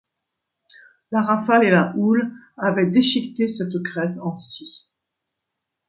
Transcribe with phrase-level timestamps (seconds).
[1.11, 4.89] La rafale et la houle avaient déchiqueté cette crête en scie.